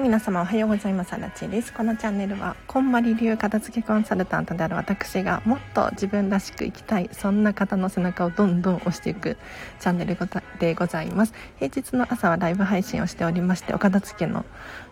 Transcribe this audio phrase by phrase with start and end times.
[0.00, 1.12] 皆様おはようございます。
[1.12, 1.72] あらちです。
[1.72, 9.36] このチャンネルは、こんまり流片付けコンサルタントである私がもっと自分らしく生きたい、そんな方の背中をどんどん押していく
[9.80, 10.16] チャンネル
[10.60, 11.34] でございます。
[11.58, 14.44] 平日の朝はライブ配信をしておりまして、お片付けの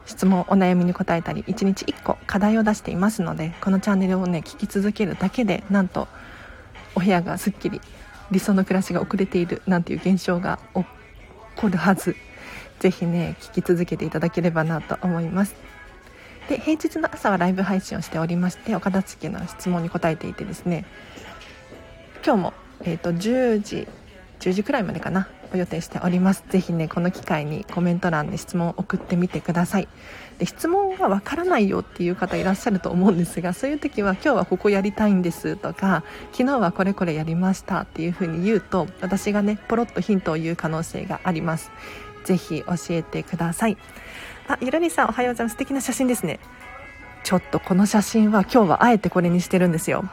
[0.06, 6.08] 質問、お悩みに答えたり、1日1個課題を出していますので、このチャンネルをね、聞き続けるだけで、なんと、
[6.96, 7.80] お部屋がすっきり、
[8.32, 10.84] 理想の暮らしが遅れているなんていう現象が起
[11.54, 12.16] こるはず
[12.80, 15.54] ぜひね聞き続けていただければなと思います。
[16.48, 20.84] で平日の朝はライブ配信をしておりましてお片付けの質問に答えていてですね
[22.24, 23.88] 今日も、えーと、10時
[24.40, 26.44] 10時くらいまでかなを予定しております。
[26.50, 29.88] ぜひねこの機会にコメント欄で質問を送ってみてください。
[30.38, 41.70] で質問がわからないよっていう方いらっしゃると思うんですがそういう時は今日はここやりたいんですとか昨日はこれこれやりましたっていう風に言うと私がねポロッとヒントを言う可能性があります。
[42.26, 43.78] ぜひ教えてください。
[44.48, 45.52] あゆらりさんおはようございます。
[45.54, 46.40] 素敵な写真ですね。
[47.22, 50.04] ちょっとこの写真は今日はあえてこれにしてるんですよ。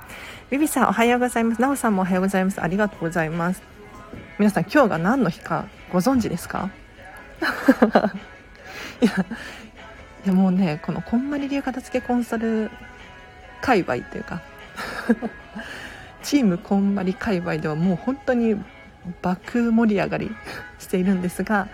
[0.50, 1.62] ビビさんおはようございます。
[1.62, 2.62] なおさんもおはようございます。
[2.62, 3.62] ありがとうございます。
[4.38, 6.70] 皆さん今日が何の日かご存知ですか？
[9.02, 9.12] いや
[10.26, 12.70] いやもうねこのこんまり流片付けコンサル
[13.62, 14.42] 界隈というか
[16.24, 18.56] チームこんまり界隈ではもう本当に
[19.22, 20.32] 爆盛り上がり
[20.80, 21.68] しているんですが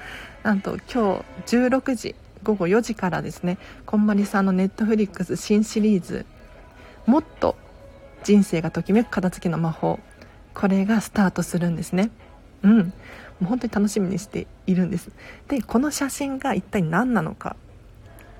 [0.44, 6.26] なんと今日16時午後4時からですねこんまりさんのネットフリックス新シリーズ
[7.06, 7.56] 「もっと
[8.23, 10.00] 人生がときめく片付けの魔法」
[10.54, 12.10] これがスタートするんですね。
[12.64, 12.78] うん。
[12.78, 12.84] も
[13.44, 15.10] う本当に楽しみにしているんです。
[15.48, 17.55] でこの写真が一体何なのか。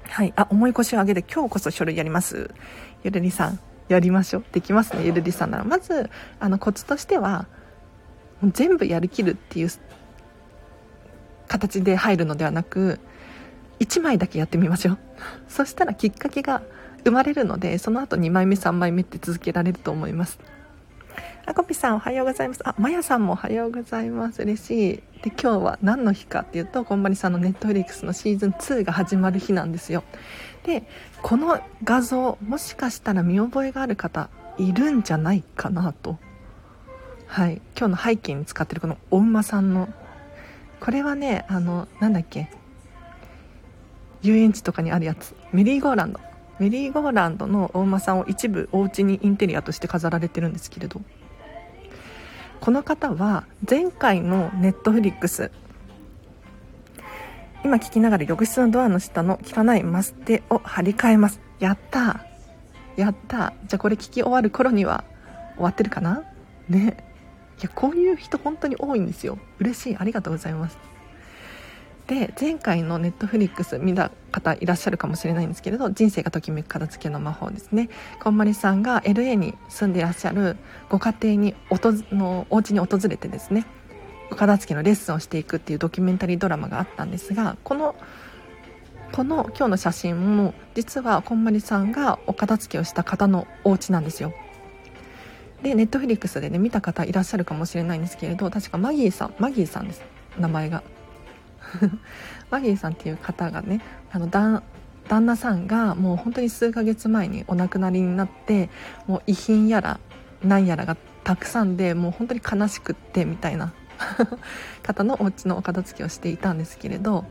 [0.04, 0.34] はい。
[0.36, 2.52] あ重い腰を上げて今日こそ書類やります。
[3.04, 4.44] ゆるりさんやりましょう。
[4.52, 5.64] できますねゆるりさんなら。
[5.64, 6.10] まず
[6.40, 7.48] あのコツとしては
[8.44, 9.70] 全部やりきるっていう
[11.50, 13.00] 形で入るのではなく
[13.80, 14.98] 1枚だけやってみましょう。
[15.50, 16.62] そしたらきっかけが
[17.04, 20.40] 生まれるのでその後2枚目3枚目って続けられると思います。
[21.46, 22.62] あこぴさんおはようございます。
[22.64, 24.42] あまやさんもおはようございます。
[24.44, 25.04] 嬉しい。
[25.24, 30.04] で今日は何の日かっていうとこんまりさんのネットフリックスのシーズン2が始まる日なんですよ。
[30.64, 30.84] で
[31.24, 36.20] この画像もしかしたら見覚えがある方いるんじゃないかなと。
[37.26, 37.62] はい。
[37.78, 39.90] 今日の背景に使ってるこのお馬さんの
[40.80, 42.50] これはねあのなんだっけ。
[44.22, 45.36] 遊園地とかにあるやつ。
[45.54, 46.20] メリーゴーランド。
[46.60, 51.02] メリーゴーランドのお馬さんを一部お家にインテリアとして飾られてるんですけれど。
[52.60, 55.52] この方は前回のネットフリックス。
[57.64, 61.40] 今聞きながら浴室のドアの下の汚いマステを張り替えます。
[61.60, 62.26] やった
[62.98, 65.06] やったじゃあこれ聞き終わる頃には
[65.56, 66.24] 終わってるかな？
[66.68, 67.09] ね。
[67.64, 69.38] やこういう人本当に多いんですよ。
[69.60, 69.98] 嬉しい。
[69.98, 70.78] ありがとうございます。
[72.08, 77.90] で前回のネットフリックス見た方いらっしゃるかもしれないんですけれど人生がときめく片付けの魔法ですね。
[78.20, 80.58] こんまりさんが LA に住んでいらっしゃる
[80.90, 83.66] ご家庭におとのお家に訪れてですね
[84.36, 87.96] 片付けのレッスンをしていくっていうドキュメンタリードラマがあったんですがこの
[89.12, 94.34] この今日の写真も実はこんまりさんがお片付けをした方のお家なんですよ。
[95.62, 100.02] でネットフリックスでね見た方いらっしゃるかもしれないんですけれど確かマギーさんマギーさんです。
[100.38, 100.84] 名前が。
[102.50, 103.82] マギーさんっていう方がね
[104.12, 104.64] あの旦
[105.10, 108.70] 那さんがもう本当に数ヶ月前にお亡くなりになって
[109.08, 110.00] もう遺品やら
[110.44, 113.74] 何やらがたくさんでもう本当に悲しくってみたいな。
[114.82, 117.26] 方のお家のお片付けをしていたんですけれど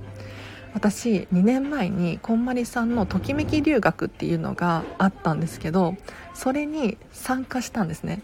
[0.75, 5.97] 私2年前にこんまりさんのときめき留学っていうのがあったんですけど
[6.35, 8.23] それに参加したんですね。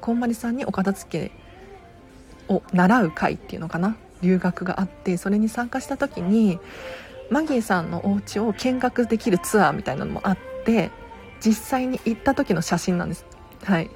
[0.00, 3.96] こんまりさんにお片付けを習う会っていうのかな？
[4.22, 6.58] 留学があってそれに参加した時に
[7.30, 10.90] マギーさんのお家を見学できるツアーみたいなのもあって
[11.40, 13.24] 実際に行った時の写真なんです。
[13.64, 13.90] はい。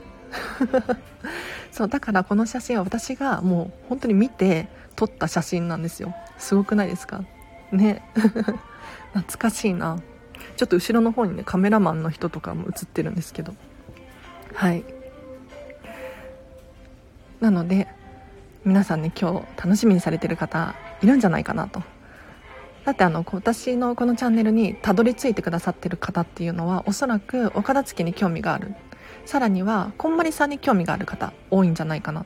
[1.72, 6.14] そうだからこの写真は私がもう本当に見て撮った写真なんですよ。
[6.38, 7.24] すごくないですか？
[7.72, 8.02] ね。
[9.12, 9.98] 懐かしいな。
[10.56, 13.54] ちょっと後ろの方にねカメラマンの人とかも映ってるんですけど。
[14.54, 14.84] はい。
[17.40, 17.88] なので
[18.64, 21.82] 皆さんね今日楽しみにされてる方いるんじゃないかなと。
[22.84, 28.74] だってあの私のこのチャンネルにたどり着いてくださってる方っていうのはおそらくお片付けに興味がある。
[29.26, 32.24] さらにはこんまりさんに興味がある方多いんじゃないかな。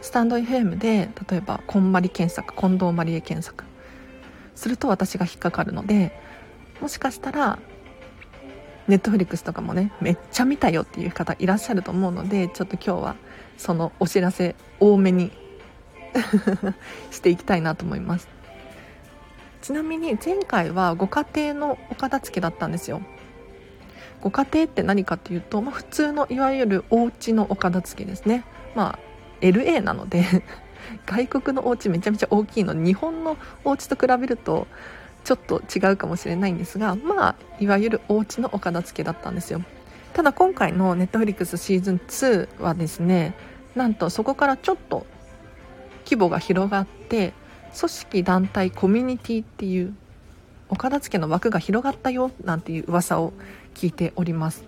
[0.00, 3.64] スタンド FM で例えばこんまり検索近藤まりえ検索。
[4.56, 6.18] すると私が引っかかるので
[6.80, 7.58] もしかしたら
[8.88, 13.16] ネットフリックスとかもねめっちゃ見たよっていう方いらっしゃると思うのでちょっと今日は
[13.56, 15.30] そのお知らせ多めに
[17.10, 18.28] していきたいなと思います。
[19.60, 23.02] ちなみに前回はご家庭のお片付けだったんですよ。
[24.20, 28.44] ご家庭って何かっていうと、まあ、普通のいわゆるお家のお片付けですね。
[28.74, 28.98] まあ
[29.40, 30.24] LA なので
[31.06, 32.72] 外国のお家めちゃめちゃ大きいの。
[32.72, 34.66] 日本のお家と比べると
[35.24, 39.62] ちょっと違うかもしれないんですがまあいわゆるお家のお片付けだったんですよ。
[40.12, 43.34] ただ今回の Netflix シーズン2はですね
[43.74, 45.04] なんとそこからちょっと
[46.04, 47.34] 規模が広がって
[47.78, 49.94] 組織団体コミュニティっていう
[50.68, 53.32] お片付けの枠が広がったよなんていう噂を
[53.74, 54.64] 聞いております。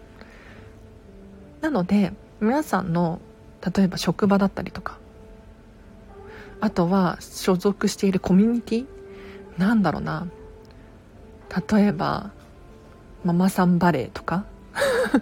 [1.60, 3.20] なので皆さんの
[3.74, 4.98] 例えば職場だったりとか
[6.60, 8.86] あとは所属しているコミュニティ？
[9.58, 10.26] なんだろうな。
[11.70, 12.30] 例えば
[13.24, 14.44] ママさんバレーとか？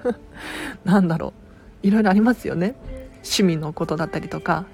[0.84, 1.32] なんだろ
[1.82, 1.86] う。
[1.86, 2.74] いろいろありますよね。
[3.16, 4.64] 趣味のことだったりとか。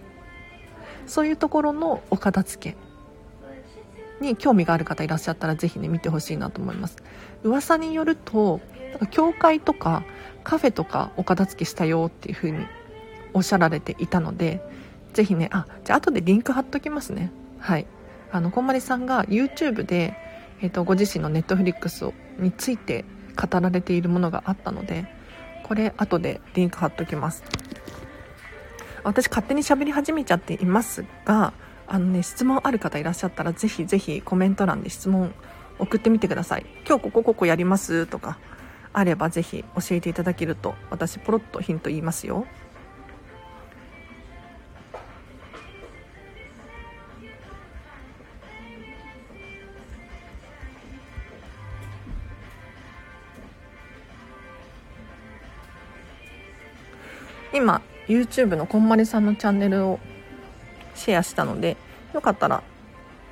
[1.06, 2.76] そういうところのお片付
[4.20, 6.96] けに興味がある方いらっしゃったらぜひね見てほしいなと思います。
[7.42, 8.60] 噂によると
[8.92, 10.04] なんか教会とか
[10.44, 12.66] カフェとかお片付けしたよっていう風に
[13.34, 14.62] おっしゃられていたので
[15.12, 17.30] ぜひねあじゃあ後でリンク貼っときますね。
[17.58, 17.86] はい。
[18.30, 20.16] あのこんまりさんが YouTube で、
[20.62, 23.04] えーと、ご自身の Netflix について
[23.36, 25.06] 語られているものがあったので
[25.64, 27.44] これ後でリンク貼っときます。
[29.04, 31.52] 私勝手に喋り始めちゃっていますが
[31.86, 35.34] あのね質問ある方いらっしゃったらぜひぜひコメント欄で質問
[35.78, 36.66] 送ってみてください。
[36.86, 38.38] 今日ここここやりますとか
[38.92, 42.46] あればぜひ教えていただけると私ポロッとヒント言いますよ。
[57.52, 60.00] 今 YouTube のこんまりさんのチャンネルを
[60.94, 61.76] シェアしたので
[62.14, 62.62] よかったら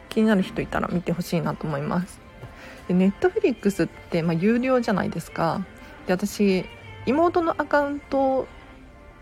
[0.09, 2.21] 気になる人いたら見てほしいなと思います。
[2.89, 5.65] で Netflix って、まあ、有料じゃないですか。
[6.07, 6.65] で私
[7.07, 8.47] 妹のアカウント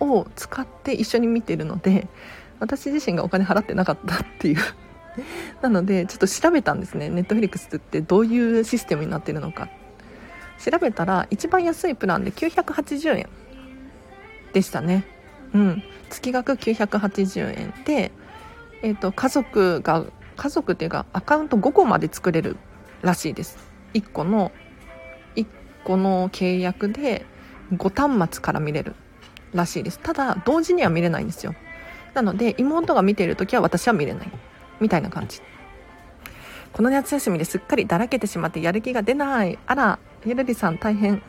[0.01, 2.09] を使って一緒に見てるので
[2.61, 4.59] 私自身がお金払ってなかったっていう。
[5.63, 7.09] なのでちょっと調べたんですね。
[7.09, 9.69] Netflix ってどういうシステムになってるのか。
[10.59, 13.29] 調べたら一番安いプランで980円。
[14.53, 15.05] でしたね。
[15.55, 15.83] うん。
[16.11, 17.75] 月額980円。
[17.85, 18.13] で、
[18.83, 20.05] えーと、家族が
[20.37, 22.57] 家族っていうかアカウント5個まで作れる
[23.03, 23.59] らしいです。
[23.95, 24.53] 1個の
[25.37, 25.47] 1
[25.85, 27.27] 個の契約で
[27.73, 28.95] 5端末から見れる
[29.53, 29.99] らしいです。
[29.99, 31.55] ただ同時には見れないんですよ。
[32.15, 34.31] なので妹が見ている時は私は見れない。
[34.81, 35.43] みたいな感じ。
[36.73, 39.59] この夏休みですっかりだらけてしまってやる気が出ない。
[39.67, 41.23] あらゆるりさん大変。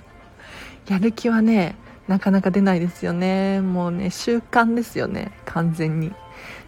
[0.88, 1.76] やる気はね
[2.08, 3.60] なかなか出ないですよね。
[3.60, 5.32] もうね習慣ですよね。
[5.44, 6.12] 完全に。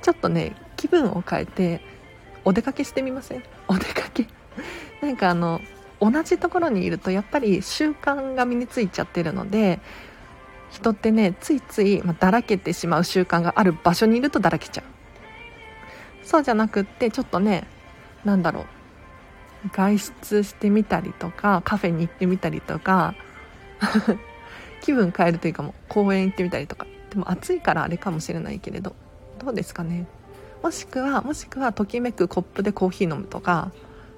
[0.03, 1.81] ちょっとね気分を変えて
[2.45, 3.43] お出かけしてみません？
[3.69, 4.27] お出かけ。
[5.01, 5.61] なんかあの
[6.01, 9.81] 同じところにいるとやっぱり習慣が身についちゃってるので
[10.71, 14.85] 人ってねついつい、まだらけてしまう習慣がある場所にいるとだらけちゃう。
[16.27, 17.65] そうじゃなくってちょっとね
[18.25, 18.65] 何だろう。
[19.73, 23.15] 外出してみたりとかカフェに行ってみたりとか
[24.83, 26.87] 気分変えるというかも公園行ってみたりとか。
[27.11, 28.95] でも暑いからあれかもしれないけれど。
[29.39, 30.07] どうですかね。
[30.63, 33.73] もしくはもしくはときめくコップでコーヒー飲むとか。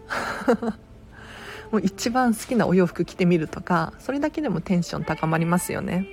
[1.71, 3.93] もう一番好きなお洋服着てみるとか。
[3.99, 6.07] それだけでもテンション高まりますよね。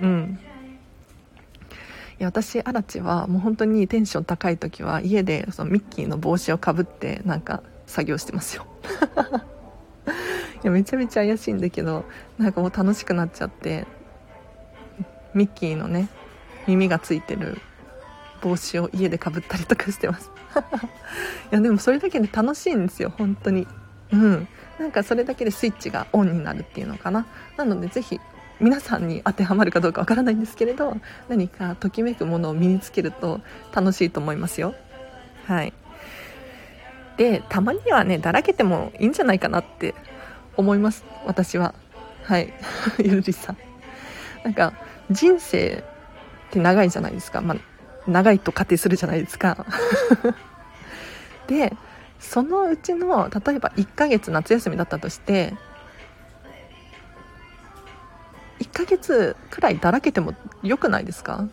[0.00, 0.38] うん。
[2.20, 8.66] いや私アラチはもう本当にテンション高い時は家でそのミッキーの帽子をかぶってなんか作業してますよ。
[10.64, 12.04] やめちゃめちゃ怪しいんだけど
[12.38, 13.86] なんかもう楽しくなっちゃって
[15.34, 16.08] ミッキーのね
[16.66, 17.58] 耳がついてる
[18.40, 20.30] 帽子を家でかぶったりとかしてます。
[21.50, 23.66] いやでもそれだけで楽しいんですよ本当に。
[24.12, 24.48] うん。
[24.78, 27.26] なんかそれだけでスイッチがオンになるっていうのかな。
[27.56, 28.20] なのでぜひ
[28.60, 30.96] 皆さんに当てはまるかどうかわからないんですけれど
[31.28, 33.40] 何かときめくものを身につけると
[33.74, 34.74] 楽しいと思いますよ。
[35.46, 35.72] はい。
[37.16, 39.94] でたまにはねだらけてもいいんじゃないかなって
[40.56, 41.04] 思います。
[41.26, 41.74] 私は。
[42.22, 42.52] はい。
[42.98, 43.56] ゆりさん。
[44.44, 44.72] なんか
[45.10, 45.84] 人生
[46.48, 47.58] って長いじゃないですか、まあ、
[48.10, 49.64] 長いと仮定するじゃないですか。
[51.48, 51.74] で
[52.20, 55.54] そのうちの例えば1ヶ月夏休みだったとして
[58.60, 61.46] 1ヶ月くらいだらけても良くないですか？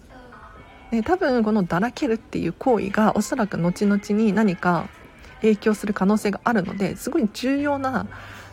[0.92, 4.88] ね、多分このだらけるっていう行為がおそらく後々に何か
[5.42, 8.08] 影響する可能性があるのですごい重要な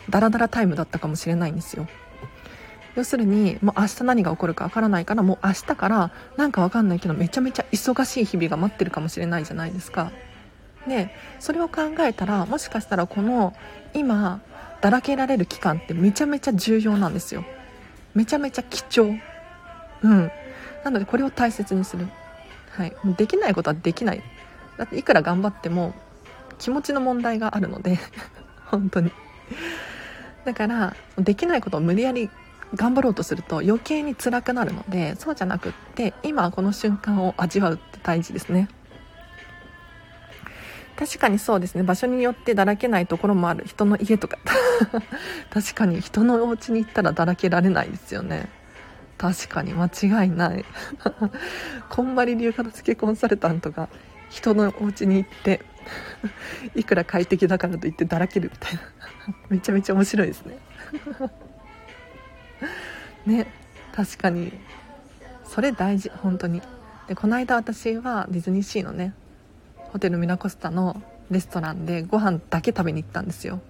[0.09, 1.87] ダラダラタイムだったかもしれないんですよ。
[2.95, 10.11] 要するにもう明日何が起こるかわからないからもう明日からなんかわかんないけどめちゃめちゃ忙しい日々が待ってるかもしれないじゃないですか。
[10.87, 13.53] でそれを考えたらもしかしたらこの
[13.93, 14.41] 今
[14.81, 17.45] だらけられる期間ってめちゃめちゃ重要なんですよ。
[18.15, 19.19] めちゃめちゃ貴重。
[20.01, 20.31] うん。
[20.83, 22.07] なのでこれを大切にする。
[22.71, 22.93] はい。
[23.17, 24.23] できないことはできない。
[24.77, 25.93] だっていくら頑張っても
[26.59, 27.97] 気持ちの問題があるので
[28.67, 29.11] 本当に。
[30.45, 32.29] だからできないことを無理やり
[32.75, 38.69] 頑張ろうとすると余計に辛くなるのでそうじゃなくって今この瞬間を味わうって大事ですね。
[40.99, 41.83] 確かにそうですね。
[41.83, 43.63] 場所によってだらけないところもある。
[43.65, 44.37] 人の家とか。
[45.49, 48.49] 確かに人のお家に行ったらだらけられないですよね。
[49.17, 50.65] 確かに間違いない。
[51.89, 53.87] こんまり流片付けコンサルタントが
[54.29, 55.61] 人のお家に行って
[56.75, 58.81] いくら快適だからといってだらけるみたいな。
[59.49, 60.57] めちゃめちゃ面白いですね。
[63.25, 63.47] ね
[63.93, 64.53] 確かに。
[65.45, 66.61] それ大事本当に。
[67.07, 69.13] でこの間私はディズニーシーのね
[69.75, 73.61] ホテルミラコスタのレストランでご飯だけ食べに行ったんですよ。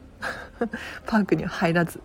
[1.06, 2.02] パークには入らず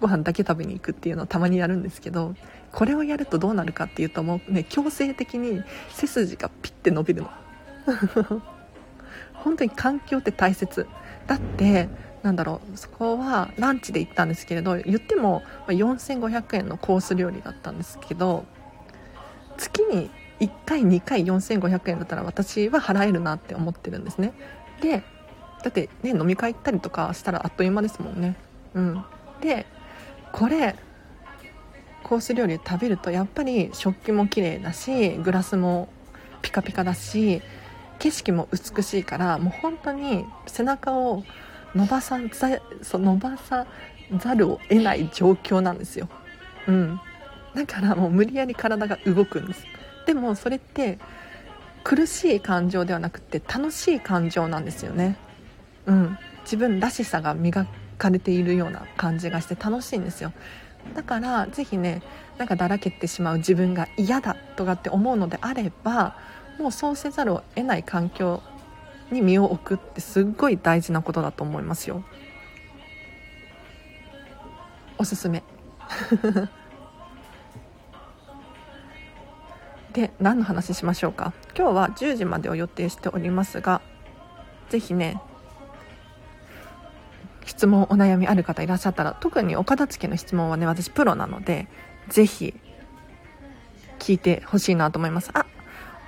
[0.00, 2.36] ご飯だけ食べに行くっていうのをたまにやるんですけど
[2.70, 7.30] これをやるとどうなるかっていうともうね強制的に背筋がピッて伸びるの。
[9.34, 10.86] 本当に環境って大切。
[11.26, 11.88] だって
[12.22, 18.44] なんだろうそこはランチで行ったんですけれど言っても4500円のコース料理だったんですけど
[19.56, 24.32] 月に1回2回4500円だったら私は払えるなって思ってるんですね。
[24.80, 25.02] で
[25.62, 28.36] だってね飲み会行ったりとかしたらあっという間ですもんね。
[28.74, 29.04] うん。
[29.40, 29.66] で
[30.32, 30.76] これ
[32.04, 35.88] コース料理食べるとやっぱり食器も綺麗だしグラスも
[36.42, 37.42] ピカピカだし
[37.98, 41.24] 景色も美しいからもう本当に背中を
[41.74, 43.66] 伸ばさざそう伸ばさ
[44.16, 46.08] ざるを得ない状況なんですよ、
[46.66, 47.00] うん、
[47.54, 49.64] だからもう無理やり体が動くんです。
[50.06, 50.98] でもそれって
[51.84, 55.16] 苦しい感情ではなくて楽しい感情なんですよね。
[55.86, 56.18] うん。
[56.44, 57.66] 自分らしさが磨
[57.98, 60.32] かれているような感じがして楽しいんですよ。
[60.94, 62.02] だから是非ね
[62.38, 66.16] なんかだらけてしまう自分が嫌だとかって思うのであれば
[66.58, 68.42] もうそうせざるを得ない環境
[69.10, 72.02] に身を置くってすっごい大事なことだと思いますよ。
[74.98, 75.42] おすすめ。
[79.92, 81.32] で何の話しましょうか？
[81.56, 83.80] 今日は10時までを予定しておりますが
[84.68, 85.20] 是非ね
[87.46, 91.68] 質問お悩みある方いらっしゃったら特にお片付けの質問はね私プロなので
[92.08, 92.54] 是非
[93.98, 95.30] 聞いてほしいなと思います。
[95.32, 95.46] あ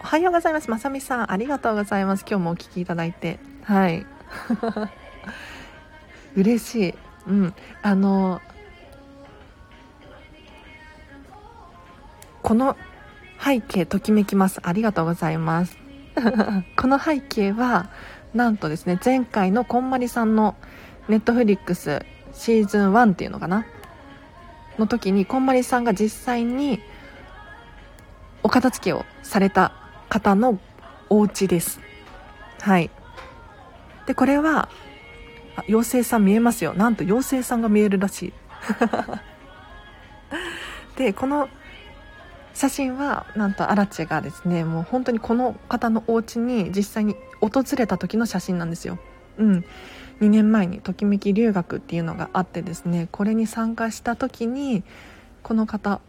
[0.03, 0.71] おはようございます。
[0.71, 2.25] まさみさん、ありがとうございます。
[2.27, 3.39] 今日もお聞きいただいて。
[3.65, 4.07] はい。
[6.35, 6.95] 嬉しい。
[7.29, 7.55] うん。
[7.83, 8.41] あの、
[12.43, 12.79] この
[13.39, 14.61] 背景、ときめきます。
[14.63, 15.77] ありがとうございます。
[16.77, 17.91] この背景は、
[18.33, 20.57] なんとですね、前回のこんまりさんの
[21.09, 23.67] ネットフリックスシーズン1っていうのかな？
[24.79, 26.81] の時に、こんまりさんが実際に
[28.43, 29.75] お片付けをされた
[30.11, 30.59] 方の
[31.09, 31.81] お家です。
[32.61, 32.91] はい。
[34.07, 34.69] でこれは
[35.69, 36.75] 妖精さん見えますよ。
[36.75, 38.33] なんと妖精さんが見えるらしい。
[40.99, 41.49] でこの
[42.53, 48.99] 写真はなんとアラチェがですねもう本当にこの方のお家に実際に訪れた時の写真なんですよ。
[49.39, 49.65] うん。
[50.21, 54.85] 2年前にときめき留学っていうのがあってですねこれに参加した時に
[55.43, 56.01] この方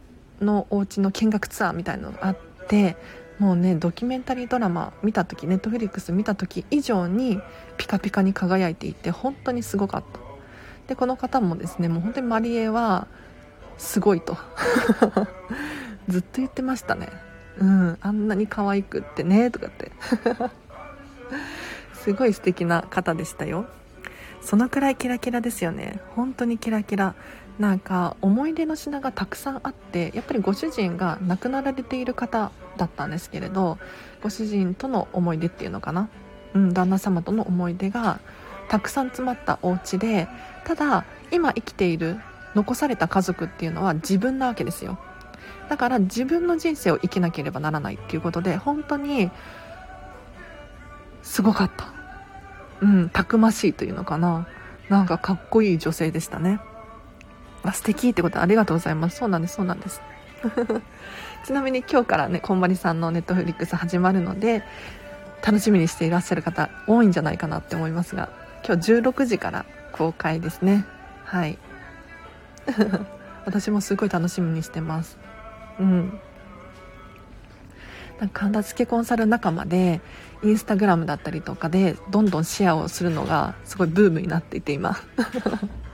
[0.41, 2.97] のお家の見学ツアーみたいなのがあって
[3.41, 7.41] もうねドキュメンタリードラマ見た時ネットフリックス見た時以上に
[7.75, 10.19] ピカピカに輝いていて本当にすごかった。
[10.87, 13.07] でこの方もですねもう本当にマリエは
[13.79, 14.37] すごいと。
[16.07, 17.09] ずっと言ってましたね。
[17.57, 19.91] うんあんなに可愛くってねとかって。
[21.97, 23.65] すごい素敵な方でしたよ。
[24.43, 25.99] そのくらいキラキラですよね。
[26.15, 27.15] 本当にキラキラ。
[27.61, 33.77] なんか思い出の品がたくさんあってやっぱりご主人が亡くなられている方だったんですけれど
[34.23, 36.09] ご主人との思い出っていうのかな、
[36.55, 38.19] うん、旦那様との思い出が
[38.67, 40.27] たくさん詰まったお家で
[40.65, 42.19] ただ今生きている
[42.55, 44.97] 残された家族っていうのは自分なわけですよ。
[45.69, 49.29] だから自分の人生を生きなければならないっていうことで本当に
[51.21, 51.93] すごかった。
[52.81, 54.47] うんたくましいというのかな？
[54.89, 56.59] なんかかっこいい女性でしたね。
[57.63, 59.17] あ素敵ってことありがとうございます。
[59.17, 60.01] そうなんですそうなんです。
[61.45, 64.63] ちなみに今日からねこんまりさんのネットフリックス始まるので
[65.45, 68.29] 楽しみにしていらっしゃる方多いんじゃないかなって思いますが
[68.65, 70.85] 今日16時から公開ですね。
[71.25, 71.57] はい。
[73.45, 75.17] 私もすごい楽しみにしてます。
[75.79, 76.19] うん。
[78.19, 79.99] なんか片付けコンサル仲間で
[80.43, 84.95] インスタグラムだったりとかでどんどんシェアをするのがすごいブームになっていて今。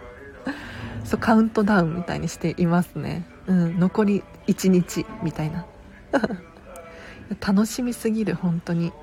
[1.03, 5.65] そうカウントダウンみたいにしていますね、うん、残り1日みたいな。
[7.45, 8.93] 楽しみすぎる本当に。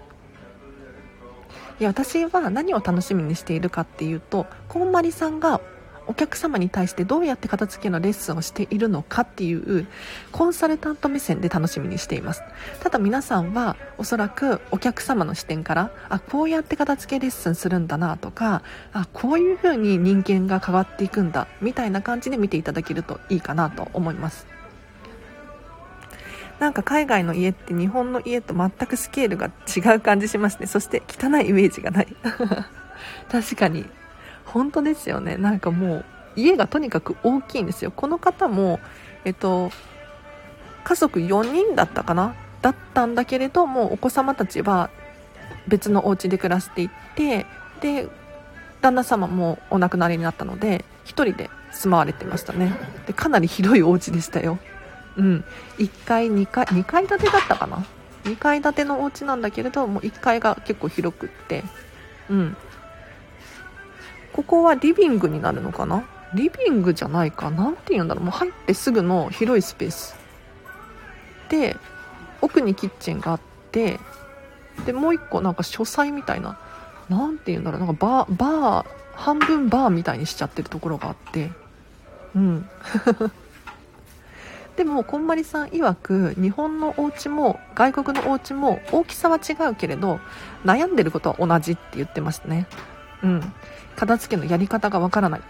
[1.81, 5.61] いや私は何を楽しみにしているかっていうとこんまりさんが
[6.07, 9.87] お客様に対してどうやって片付けのレッスンをしているのかっていう
[10.33, 12.43] コンサルタント目線で楽しみにしています。
[12.81, 24.47] ただ皆さんはおそらくお客様の視点からあこうやって片付けレッスンするんだなとかあこういう風に人間が変わっていくんだみたいな感じで見ていただけるといいかなと思います。
[26.61, 30.67] なんか海外の家って日本の家と全くスケールが違う感じしますね。
[30.67, 32.17] そして汚いイメージがない。
[33.31, 33.87] 確かに。
[34.55, 35.37] 本当ですよね。
[35.37, 36.05] なんかもう
[36.37, 37.91] 家がとにかく大きいんですよ。
[37.91, 38.79] この方も
[39.25, 39.71] えっと
[40.85, 42.35] 家族4人だったかな？
[42.63, 44.91] だったんだけれどもお子様たちは
[45.67, 47.47] 別のお家で暮らしていって
[47.81, 48.09] で
[48.81, 52.73] 旦那様もお亡くなりになったので1人で住まわれてましたね。
[53.07, 54.59] でかなり広いお家でしたよ。
[55.17, 55.45] うん。
[55.79, 57.85] 1階2階2階建てだったかな
[58.25, 61.65] ？2階建てのお家なんだけれども1階が結構広くって。
[62.31, 62.57] うん。
[64.35, 66.05] ここはリビングになるのかな？
[66.35, 67.51] リビングじゃないか。
[67.51, 68.25] なんて言うんだろう。
[68.25, 70.17] もう入ってすぐの広いスペース。
[71.49, 71.77] で
[72.43, 74.01] 奥にキッチンがあって
[74.85, 76.59] でもう一個なんか書斎みたいな。
[77.09, 77.81] 何て言うんだろう。
[77.81, 81.53] なんかバーバー半分バーみたいにしちゃってるところがあって。
[82.35, 82.69] うん。
[84.75, 90.19] でもこんまりさん曰く日本のお家も外国のお家も大きさは違うけれど
[90.65, 92.67] 悩んでることは同じって言ってましたね。
[93.23, 93.53] うん。
[93.97, 95.41] 片付けのやり方がわからない。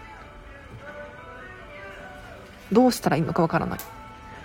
[2.71, 3.79] どうしたらいいのかわからない。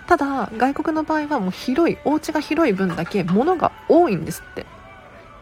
[0.07, 4.65] ただ外国の場合はもう広いお家が広い分だけ物が多いんですって。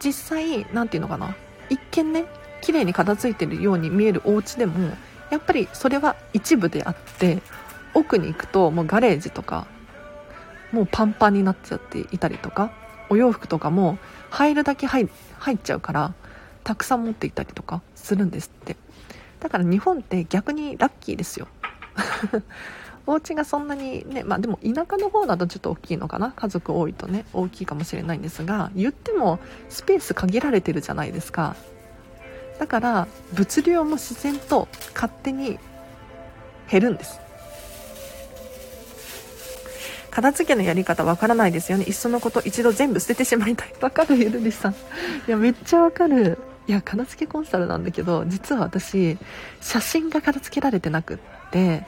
[0.02, 1.34] 実際何て言うのかな。
[1.68, 2.24] 一見ね
[2.60, 4.96] 綺麗に片付いてるように見えるお家でも
[5.30, 7.40] やっぱりそれは一部であって
[7.94, 9.66] 奥に行くともうガレージとか
[10.72, 12.72] もうパンパンになっちゃっていたりとか
[13.08, 13.98] お洋服とかも
[14.30, 15.08] 入るだけ入っ
[15.62, 16.14] ちゃうから
[16.64, 18.76] たくさん持っていたりとかするんですって。
[19.40, 21.48] だから日本って逆にラッキーですよ。
[23.06, 26.32] お家がそんなにねまあでも田舎の方だとちょっと大きいのかな。
[26.36, 31.56] 家族多いとね大きいかもしれないんですが言ってもスペース限られてるじゃないですか。
[32.58, 35.58] だから物量も自然と勝手に
[36.70, 37.18] 減るんです。
[40.10, 41.84] 片付けのやり方わからないですよね。
[41.84, 43.72] いっそのこと一度全部捨ててしまいたい。
[43.80, 44.72] わかるゆるりさん。
[44.72, 44.76] い
[45.28, 46.38] やめっちゃわかる。
[46.66, 49.18] いや片付けコンサルなんだけど実は私
[49.60, 51.18] 写真が片付けられてなくっ
[51.50, 51.84] て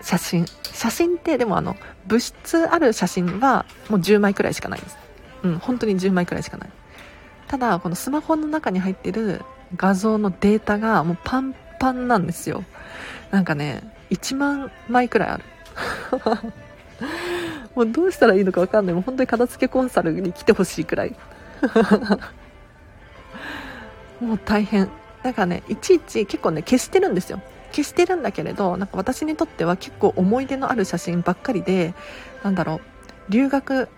[0.00, 4.98] 写真写真ってでもあの物質ある写真はもう10枚くらいしかないです。
[5.42, 6.70] うん本当に10枚くらいしかない。
[7.46, 9.42] ただこのスマホの中に入ってる
[9.76, 12.64] 画像のデータがもうパンパンなんですよ。
[13.30, 15.44] なんかね1万枚くらいある。
[17.74, 18.94] もうどうしたらいいのか分かんない。
[18.94, 21.16] もう本当に片付けコンサルに来てほしいくらい。
[24.22, 24.88] もう大変。
[25.22, 27.40] なんかねいちいち結構ね消してるんですよ。
[27.72, 31.94] 消してるんだけれどなんか私にとっては結構思い出のある写真ばっかりで
[32.42, 32.80] なんだろ
[33.28, 33.88] う留学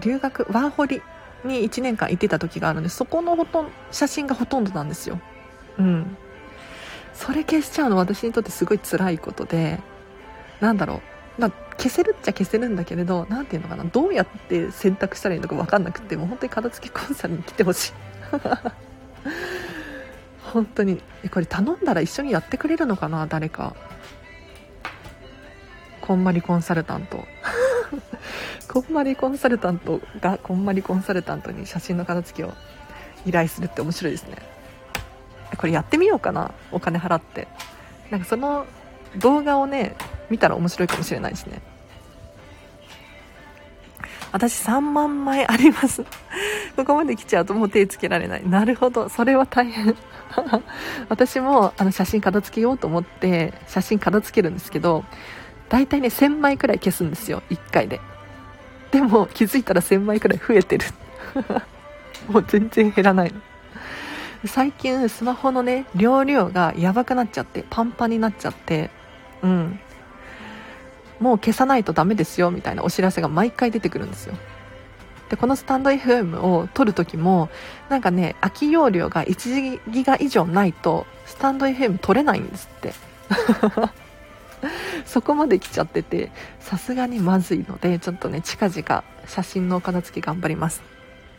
[0.00, 1.00] 留学ワーホリ
[1.44, 5.20] に1年間行ってた時があるんでそこのほとん写真がほとんどなんですよ。
[5.78, 6.16] うん。
[7.14, 9.80] それ消しちゃうの私にとってすごい辛いことで
[10.60, 11.02] なんだろ
[11.38, 11.40] う。
[11.40, 13.84] まあ、消せるっちゃ消せるんだけれど何ていうのかな。
[13.84, 18.07] どうやって選択したらいいのか分かんなくてもう本当に片付けコンサルに来てほしい。
[20.52, 23.74] 本当にこれ頼んだら一緒にやってくれるのかな誰か。
[26.00, 27.26] こんまりコンサルタント。
[28.72, 32.54] こんまりコンサルタントがこんまりコンサルタントに写真の片付けを
[33.26, 34.36] 依頼するって面白いですね。
[35.56, 37.48] これやってみようかなお金払って。
[38.10, 38.66] なんかその
[39.16, 39.96] 動画をね
[40.30, 41.60] 見たら面白いかもしれないですね。
[44.32, 46.04] 私3万枚あります。
[46.84, 48.48] ここまで来ちゃうともう手つけられない。
[48.48, 49.08] なるほど。
[49.08, 49.96] それは大変。
[51.08, 55.04] 私もあの写真片付けようと思って写真片付けるんですけど
[55.68, 57.42] 大体ね1000枚くらい消すんですよ。
[57.50, 58.00] 1回で。
[58.92, 60.86] でも気づいたら1000枚くらい増えてる。
[62.28, 63.32] もう全然減らない。
[63.32, 63.40] の
[64.46, 68.90] 最近スマホのね容量がやばくなっちゃってパンパンになっちゃって。
[69.42, 69.80] うん。
[71.20, 74.34] もう消さないとダメですよみたいなお知らせが毎回出てくるんですよ。
[75.28, 77.50] でこのスタンド FM を撮るときも
[77.88, 82.92] なんかね空き容量が1ギガ以上ないとスタンド FM 撮れないんですって。
[85.06, 90.82] そこまで来ちゃっててさすがにまずいのでちょっとね近々写真のお片付け頑張ります。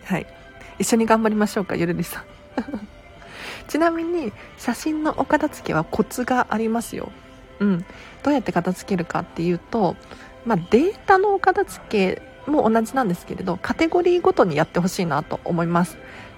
[0.05, 0.27] はい。
[0.77, 2.23] 一緒に頑張りましょうかゆるりさん。
[3.67, 7.11] ちなみに写真のお片付けはコツがありますよ。
[7.59, 7.85] うん。
[8.23, 9.95] どうやって片付けるかっていうと
[10.45, 15.97] まあ、データのお片付けも同じなんですけれどカテゴリーごとにやってほしいなと思います。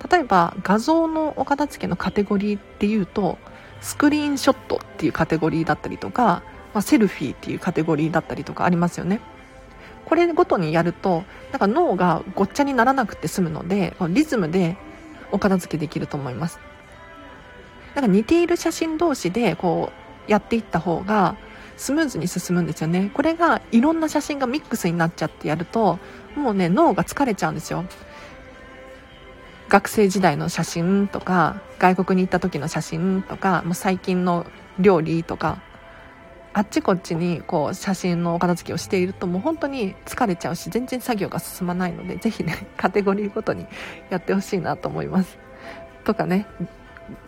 [0.10, 3.38] 例えば画像のお片付けのカテゴリーっていうと
[3.82, 6.44] スクリーンショットっていうカテゴリーだったりとか、
[6.74, 9.22] まあ、セルフィーっていうカテゴリーだったりとかありますよね。
[10.06, 14.76] これごとにやるとなんか脳がごっちゃにならなくて済むのでリズムで
[15.32, 16.60] お片付けできると思います。
[17.96, 19.92] なんか似ている写真同士でこ
[20.28, 21.36] うやっていった方が
[21.82, 23.10] スムーズに進むんですよね。
[23.12, 25.98] これがいろんな写真がミックスになっちゃってやると
[26.36, 27.86] もうね脳が疲れちゃうんですよ。
[29.68, 34.46] 学生時代の写真とか外国に行った時の写真とかもう最近の
[34.78, 35.60] 料理とか
[36.54, 43.66] あっちこっちにこう写真のお片付けをしているともう本当に疲れちゃうし全然作業が進まないのでぜひね カテゴリーごとに
[44.12, 45.40] やってほしいなと思います。
[46.04, 46.46] とかね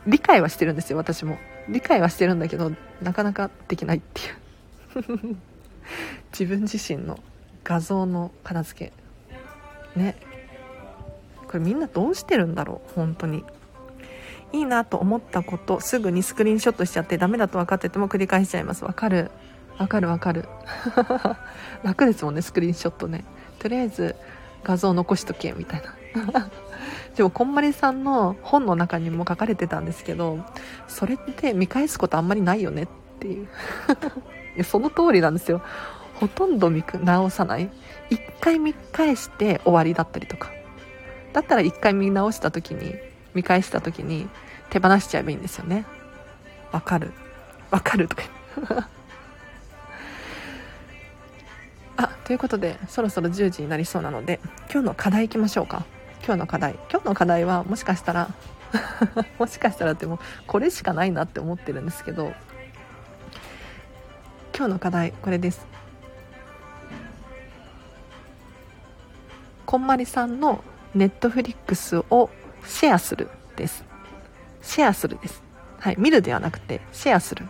[0.05, 1.39] 理解はしてるんですよ私も。
[1.69, 4.42] 理解はしてるんだけどなかなかできないっていう。
[6.31, 7.19] 自分自身の
[7.63, 8.91] 画像の片付
[9.95, 9.99] け。
[9.99, 10.15] ね。
[11.47, 12.93] これみんなどうしてるんだろう？
[12.95, 13.43] 本当に。
[14.51, 18.85] いいなと思ったことすぐにスクリーンショットしちゃってダメだと分かってても繰り返しちゃいます。
[18.85, 19.31] わかる？
[19.79, 20.47] わかるわかる。
[21.83, 23.23] 楽ですもんねスクリーンショットね。
[23.59, 24.15] とりあえず
[24.63, 25.81] 画像残しとけみたい
[26.23, 26.49] な。
[27.15, 30.39] でもこんまりさんの本の中にも書かれてたんですけど
[30.87, 32.87] それって見返すことあんまりないよねっ
[33.19, 33.47] ていう。
[34.57, 35.61] やその通りなんですよ。
[36.15, 37.69] ほとんど見直さない。
[38.09, 40.51] 一回見返して終わりだったりとか。
[41.33, 42.95] だったら一回見直した時に
[43.33, 44.29] 見返した時に
[44.69, 45.85] 手放しちゃえばいいんですよね。
[46.71, 47.11] わかる。
[47.71, 48.23] わかるとか
[51.97, 54.39] あということでそろそろ10時になりそうなので
[54.71, 55.83] 今日の課題いきましょうか。
[56.23, 56.75] 今日の課題。
[56.91, 58.29] 今日の課題はもしかしたら
[59.39, 62.33] もしかしたらってもこれしかないなって思ってるんですけど
[64.55, 65.65] 今日の課題これです。
[69.65, 70.63] こんまりさんの
[70.93, 72.29] ネットフリックスを
[72.63, 73.83] シェアするです。
[74.61, 75.41] シェアするです。
[75.79, 77.47] はい見るではなくてシェアする。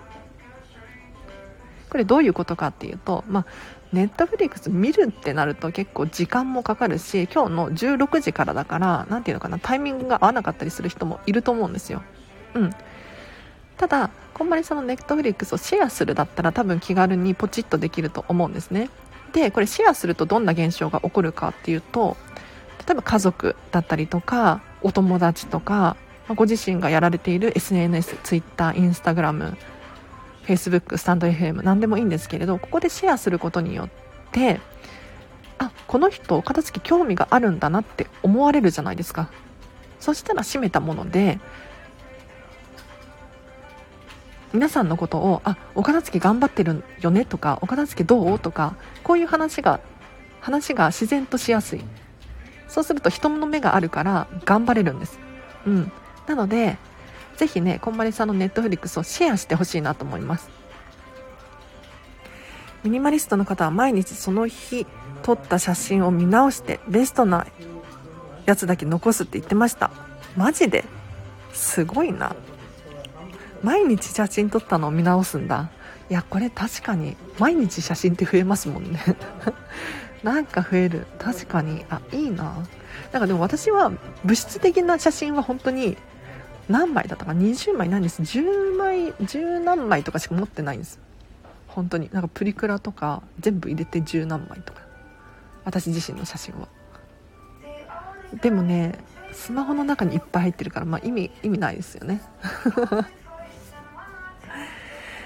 [1.89, 3.45] これどういうことかっていうとまあ
[3.91, 12.01] ネットフリックス見るってなると結構時間もかかるし今日の16時からだから何ていうのかなタイミングが合わなかったりする人もいると思うんですよ。
[12.53, 12.69] うん。
[13.75, 18.89] ただこんまりさんのネットフリックスをシェアするだったら多分気軽にポチッとできると思うんですね。
[19.31, 22.17] でこれシェアするとどんな現象が起こるかっていうと
[22.85, 25.95] 例えば家族だったりとかお友達とか
[26.35, 29.55] ご自身がやられている SNS、Twitter、Instagram、
[30.45, 33.89] Facebook、スタンド FM 何でもいいんですけれどここでシェアすることによっ
[34.31, 34.59] て
[35.57, 39.29] あこの人片付け興味があるんだなって思われるじゃないですか。
[39.99, 41.39] そしたら閉めたもので
[44.53, 49.79] 皆さんのことを、あ、お片付け頑張ってるよねとか、お片付けどうとか、こういう話が、
[50.41, 51.83] 話が自然としやすい。
[52.67, 55.19] そうすると人の目があるから頑張れるんです。
[55.65, 55.91] うん。
[56.27, 56.77] なので、
[57.37, 60.49] ぜひね、こんまりさんのネットフリックスをシェアしてほしいなと思います。
[62.83, 64.85] ミニマリストの方は毎日その日
[65.23, 67.47] 撮った写真を見直してベストな
[68.45, 69.89] やつだけ残すって言ってました。
[70.35, 70.83] マジで？
[71.53, 72.35] すごいな。
[73.63, 75.71] 毎日写真撮ったのを見直すんだ。
[76.09, 78.99] いやこれ確かに毎日写真って増えますもんね。
[80.21, 81.07] なんか増える。
[81.17, 81.85] 確かに。
[81.89, 82.57] あいいな。
[83.11, 83.91] なんかでも私は
[84.23, 85.97] 物質的な写真は本当に
[86.69, 88.21] 何枚だったか20枚なんです。
[88.21, 90.99] 10枚10何枚とかしか持ってないんです。
[91.67, 92.09] 本当に。
[92.11, 94.81] なんかプリクラとか全部入れて10何枚とか。
[95.63, 96.67] 私自身の写真は。
[98.41, 98.97] でもね
[99.31, 102.21] スマホの中にいっぱい入ってるから、まあ、意味意味ないですよね。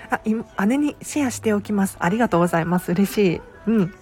[0.09, 1.97] あ姉にシェアしておきます。
[1.99, 2.91] ありがとうございます。
[2.91, 3.41] 嬉しい。
[3.67, 3.93] うん。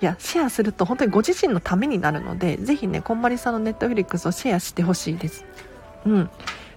[0.00, 5.44] いやシェアすると本当にご自身のためになるのでぜひねこんまりさんのネットフリックスをシェアしてほしいです。
[6.06, 6.30] うん。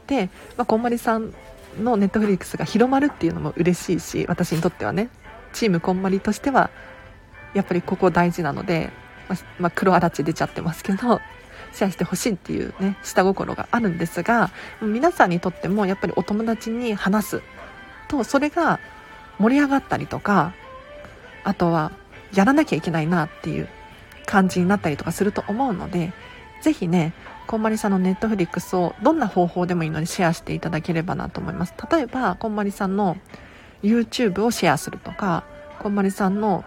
[0.07, 1.33] で、まあ、こんまりさん
[1.81, 5.09] のネットフリックスが広まるっていうのも嬉しいし私にとってはね
[5.53, 6.69] チームこんまりとしては
[7.53, 8.89] やっぱりここ大事なので、
[9.29, 11.21] まあ、まあ、黒あらち出ちゃってますけど
[11.73, 17.41] シェアしてほしいっていうね下心があるんですが皆さんにとってもやっぱりお友達に話す
[18.07, 18.79] とそれが
[19.39, 20.53] 盛り上がったりとか
[21.43, 21.91] あとは
[22.33, 23.69] やらなきゃいけないなっていう
[24.25, 26.13] 感じになったりとかすると思うので
[26.61, 27.13] ぜひね
[27.47, 31.75] こんまりさんのネットフリックスをどんな方法でもいいのでシェアしていただければなと思います。
[31.91, 33.17] 例えばこんまりさんの
[33.83, 35.43] YouTube をシェアするとか
[35.79, 36.65] こんまりさんの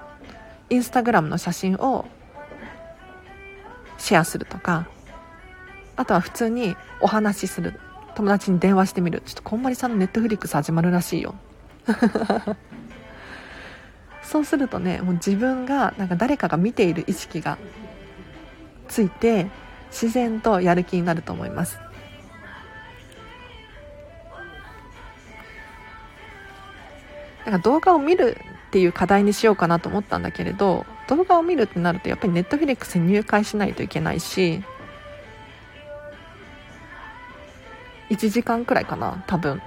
[0.70, 2.07] インスタグラムの写真を
[3.96, 4.87] シェアするとか
[5.96, 7.81] あとは普通にお話しする。
[8.18, 9.22] 友達に電話してみる。
[9.24, 11.37] ちょっとこんまりさんのネットフリックス始まるらしいよ。
[14.24, 17.59] そうするとねもう自分がなんか誰かが見ている意識が
[18.88, 19.46] ついて
[19.92, 21.78] 自然とやる気になると思います。
[27.46, 34.64] なんか動画を見るっていう課題にしようかなと思ったんだけれど動画を見るってなるとやっぱりネットフリックスに入会しないといけないし
[38.11, 39.61] 1時間くらいかな多分。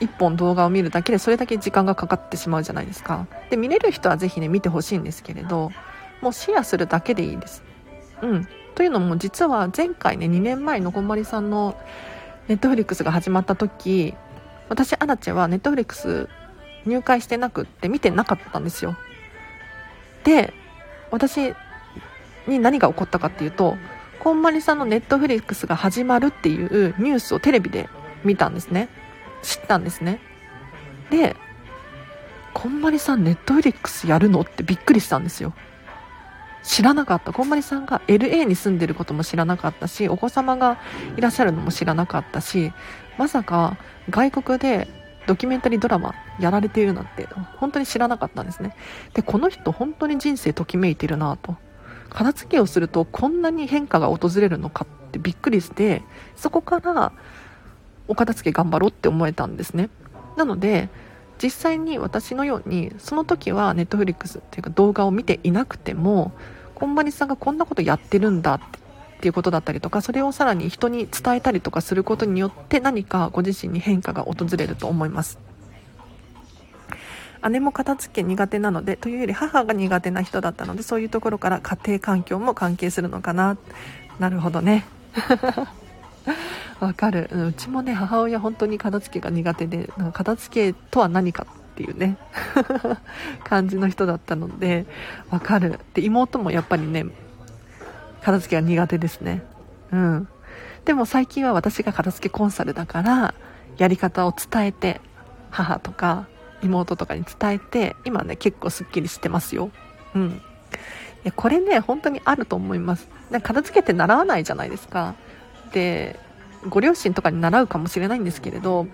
[0.00, 3.26] 1本動画を見るだけでそれだけ時間がかかってしまうじゃないですか。
[3.50, 5.70] で見れる人はぜひね見てほしいんですけれど
[6.20, 7.62] もうシェアするだけでいいです。
[8.22, 8.48] うん。
[8.74, 11.76] というのも実は前回ね2年前のこんまりさんの
[12.48, 14.14] ネットフリックスが始まった時
[14.68, 16.28] 私アラチェはネットフリックス
[16.84, 18.96] 入会してなくって見てなかったんですよ。
[20.24, 20.52] で
[21.10, 21.54] 私
[22.48, 23.76] に何が起こったかっていうと
[24.24, 27.90] こんまりさんのネットフリックスが始まるっていうニュースをテレビで
[28.24, 28.88] 見たんですね。
[29.42, 30.18] 知ったんですね。
[31.10, 31.36] で
[32.54, 35.52] こんまりさんネットフリックスやるのってびっくりしたんですよ。
[36.62, 37.34] 知らなかった。
[37.34, 40.78] こんまりさんが LA に住んでることも知らなかったしお子様が
[41.18, 42.72] いらっしゃるのも知らなかったし
[43.18, 43.76] まさか
[44.08, 44.88] 外国で
[45.26, 48.74] ドキュメンタリードラマやられているなんて本当に知らなかったんですね。
[49.12, 51.58] でこの人本当に人生ときめいてるなと。
[52.14, 56.02] 片付けをするとこんなに変化が訪れるのかってびっくりして
[56.36, 57.12] そこから
[58.06, 59.90] お片付け頑張ろうって思えたんですね。
[60.36, 60.88] なので
[61.42, 66.32] 実際に私のようにその時はネットフリックスっていうか動画を見ていなくても
[66.76, 68.60] こんばりさんがこんなことやってるんだっ
[69.20, 75.38] ていうことだったりとかそれをさらに人に伝えたりとかすることによって何かご自身に変化が訪れると思います。
[77.50, 83.56] 姉も片付け苦手なのでというより母が苦手な人だったのでそういうところから家庭環境も関係するのかな。
[84.18, 84.84] なるほどね。
[86.80, 87.28] わかる。
[87.32, 92.16] うちもね母親本当に片付けが苦手で片付けとは何かっていうね。
[93.44, 94.86] 感じの人だったので
[95.30, 95.80] わかる。
[95.94, 97.06] で妹もやっぱりね
[98.22, 99.42] 片付けが苦手ですね。
[99.92, 100.28] うん。
[100.84, 103.34] でも最近は私が片付けコンサルだから
[103.78, 105.00] やり方を伝えて
[105.50, 106.26] 母とか
[106.64, 109.70] 妹とかに伝えて今ね結構すっきりしてますよ。
[110.14, 110.42] うん。
[111.24, 113.08] いやこれね本当にあると思います。
[113.42, 115.14] 片付けて習わないじゃないですか。
[115.72, 116.18] で
[116.68, 118.86] ご両親とかに習うかもしれないんですけれど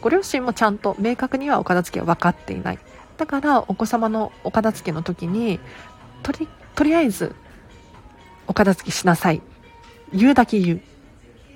[0.00, 2.78] ご両親もちゃんと明確にはお片付けは分かっていない。
[3.16, 5.58] だからお子様のお片付けの時に
[6.22, 7.34] とりとりあえず
[8.46, 9.42] お片付けしなさい。
[10.12, 10.80] 言うだけ言う。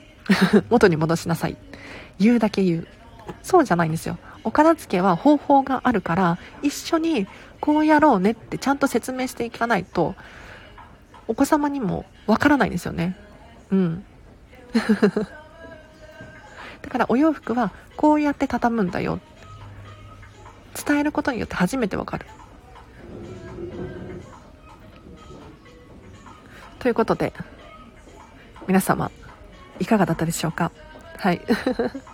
[0.71, 1.57] 元に戻しなさい。
[2.19, 2.89] 言うだけ言う。
[3.43, 4.19] そうじゃないんですよ。
[4.45, 7.27] お片付けは方法があるから一緒に
[7.61, 10.15] こうやろうねってちゃんと説明していかないと
[11.29, 13.17] お子様にもわからないんですよね。
[13.71, 14.05] うん。
[16.83, 19.21] だからお洋服はこうやって畳むんだよ。
[20.87, 22.27] 伝えることによって初めてわかる。
[26.81, 27.33] ということで
[28.67, 29.13] 皆様
[29.79, 30.73] いかがだったでしょうか？
[31.19, 31.41] はい。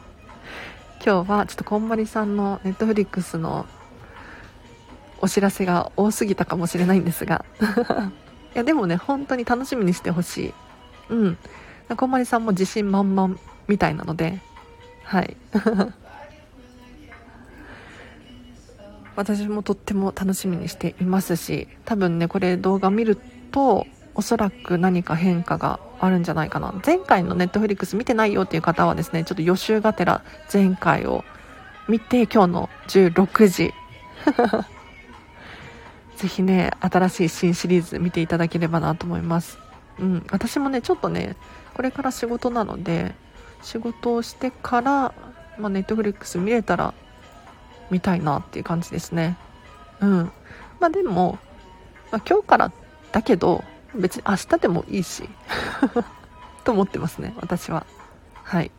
[1.04, 3.66] 今日はちょっとこんまりさんのネットフリックスの
[5.20, 7.44] お知らせが多すぎたかもしれないんですが。
[8.54, 10.54] いやでもね本当に楽しみにしてほしい。
[11.10, 11.38] うん。
[11.96, 13.36] こんまりさんも自信満々
[13.68, 14.40] みたいなので。
[15.04, 15.36] はい。
[19.16, 23.18] 私もとっても楽しみにしていますし多分ねこれ動画見る
[23.50, 23.84] と
[24.18, 31.24] おそらく何か変化があるんじゃないかな前回のネットフリックス見てないよっていう方はですねちょっと予習がてら前回を
[31.88, 33.72] 見て今日の16時
[36.16, 39.56] ぜひね新しい新シリーズ見ていただければなと思います
[40.00, 41.36] うん私もねちょっとね
[41.74, 43.14] これから仕事なので
[43.62, 45.14] 仕事をしてから、
[45.58, 46.92] まあ、ネットフリックス見れたら
[47.90, 49.38] 見たいなっていう感じですね。
[50.00, 50.32] うん。
[50.80, 51.38] まあでも、
[52.12, 52.72] まあ、今日から
[53.12, 55.28] だけど、別に明日でもいいし
[56.64, 57.86] と思ってますね、私は。
[58.42, 58.70] はい。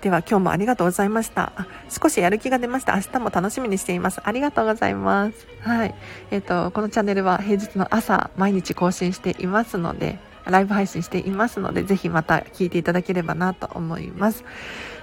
[0.00, 1.52] では今日もありがとうございました。
[1.88, 2.94] 少しやる気が出ました。
[2.94, 4.20] 明日も楽しみにしています。
[4.22, 5.46] ありがとうございます。
[5.60, 5.94] はい。
[6.30, 14.44] えっ、ー、と、このチャンネルは平日の朝、毎日更新していますので、ライブ配信していますので、ぜひまた聞いていただければなと思います。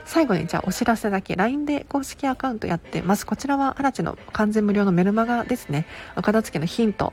[0.05, 3.25] 最後にじゃあお知らせだけ LINE で公式アカウントやってます。
[3.25, 5.87] こちらはアラチの完全無料のメルマガですね。
[6.15, 7.11] お片付けのヒント、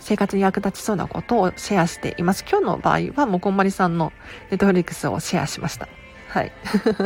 [0.00, 2.44] 生活に役立ちそうなことをシェアしています。
[2.48, 4.12] 今日の場合はもこんまりさんの
[4.50, 5.88] ネットフリックスをシェアしました。
[6.28, 6.52] はい。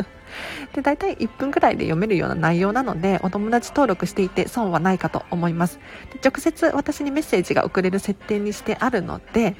[0.73, 5.79] で大体1分くらいで読めるような内容なのでお友達登録していて損はないかと思います
[6.11, 9.55] で直接私にメッセージが送れる設定にしてあるので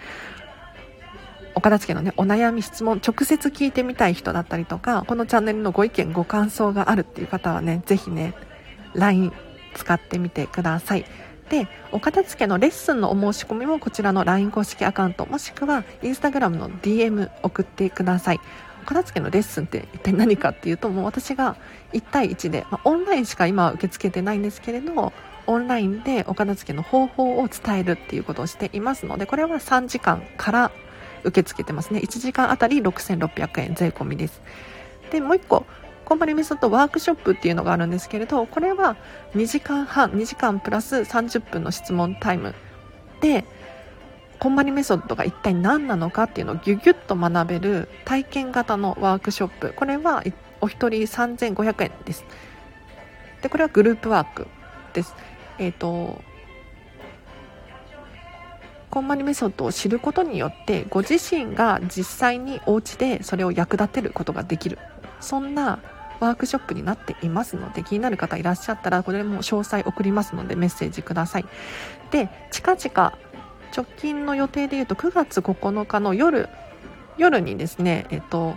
[1.55, 8.33] お片付けのね、お悩み質問、直接聞いてみたい人だったりとか、このチャンネルのご意見、ご感想があるっていう方はね、ぜひね、
[8.95, 9.31] LINE
[9.75, 11.05] 使ってみてください。
[11.53, 18.39] で、お片付けのレッスンのお申し込みもこちらの LINE 公式アカウント、もしくは Instagram の DM 送ってください。
[18.81, 21.55] お片付けのレッスンって一体何かっていうと、もう私が
[21.91, 25.13] 1対1で、まあ、オンラインしか今は受け付けてないんですけれど、
[25.45, 30.71] オンラインでお片付けの方法を伝えるっていうことをしていますので、これは3時間から
[31.23, 31.99] 受け付けてますね。
[31.99, 34.41] 1時間あたり6600円税込みです。
[35.11, 35.67] で、もう1個、
[36.05, 38.95] コンパニメソッドワークショップっていうのがあるんですけれど、これは
[39.35, 42.53] 2時間半、2時間プラス30分の質問タイム
[43.21, 43.45] で、
[44.39, 49.73] コンパニメソッドが一体何なのかっていうのをギュギュッと学べる体験型のワークショップ。
[49.73, 50.23] これは
[50.59, 52.25] お一人3500円です。
[53.41, 54.47] で、これはグループワーク
[54.93, 55.15] です。
[55.59, 56.21] えっ、ー、と、
[58.93, 64.77] コンマニメソッドを知ることによってご自身が実際にお家でそれを役立てることができる
[65.19, 65.79] そんな
[66.19, 71.45] ワークショップになっていますので気になる方いらっしゃったらこれも詳細送りますのでメッセージください
[72.11, 73.17] で近々
[73.75, 76.49] 直近の予定でいうと9月9日の夜
[77.17, 78.55] 夜にですねえっと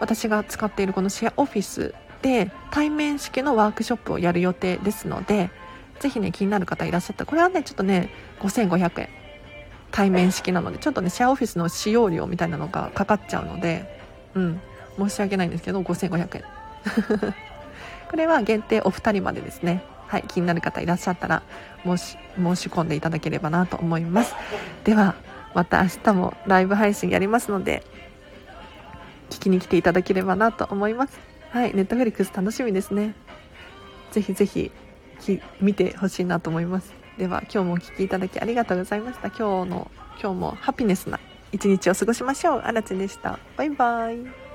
[0.00, 5.50] 私が使っているこのシェアオフィスで対面式のワークショップをやる予定ですので
[6.00, 9.08] ぜひね、気になる方いらっしゃったら、これはね、ちょっとね、5500円。
[9.92, 14.00] 対面式なので、ちょっとね、シェアオフィスの使用料みたいなのがかかっちゃうので、
[14.34, 14.60] うん、
[14.98, 16.44] 申し訳ないんですけど、5500円。
[18.08, 19.82] これは限定お二人までですね。
[20.06, 21.42] はい、気になる方いらっしゃったら、
[21.84, 24.34] 申し、申し込んでいただければなと思います。
[24.84, 25.14] では、
[25.54, 27.82] また明日もライブ配信やりますので、
[29.30, 31.18] 聞きに来ていただければなと思います。
[31.50, 33.14] はい、ネットフリックス楽しみですね。
[34.12, 34.72] ぜひぜひ
[35.60, 41.20] 見てほしいなと思いますでは今日もお聴きいただきありがとうございました今日の今日もハピネスな
[41.52, 44.45] 一日を過ごしましょうあらちでしたバイバイ